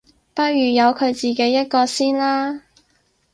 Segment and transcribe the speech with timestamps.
[0.33, 2.63] 不如由佢自己一個先啦